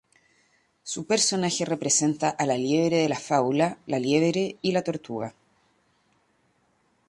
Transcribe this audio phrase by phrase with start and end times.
[0.81, 5.35] Su personaje representa a liebre de la fábula ""La liebre y la tortuga"".